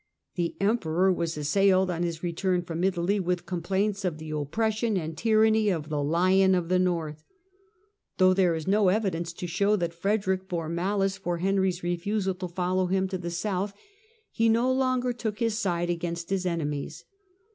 The 0.33 0.55
Emperor 0.59 1.13
was 1.13 1.37
assailed, 1.37 1.91
on 1.91 2.01
his 2.01 2.23
return 2.23 2.63
from 2.63 2.83
Italy, 2.83 3.19
with 3.19 3.45
complaints 3.45 4.03
of 4.03 4.17
the 4.17 4.31
oppression 4.31 4.97
and 4.97 5.15
tyranny 5.15 5.69
of 5.69 5.89
the" 5.89 6.01
Lion 6.17 6.55
of 6.55 6.69
the 6.69 6.79
North." 6.79 7.23
Though 8.17 8.33
there 8.33 8.55
is 8.55 8.65
no 8.65 8.87
evidence. 8.87 9.31
to 9.33 9.45
show 9.45 9.75
that 9.75 9.93
Frederick 9.93 10.47
bore 10.49 10.69
malice 10.69 11.17
for 11.19 11.37
Henry's 11.37 11.83
refusal 11.83 12.33
to 12.33 12.47
follow 12.47 12.87
him 12.87 13.07
to 13.09 13.19
the 13.19 13.29
south, 13.29 13.75
he 14.31 14.49
no 14.49 14.73
longer 14.73 15.13
took 15.13 15.37
his 15.37 15.53
Fall 15.61 15.73
of 15.83 15.83
side 15.83 15.89
against 15.91 16.31
his 16.31 16.47
enemies. 16.47 17.05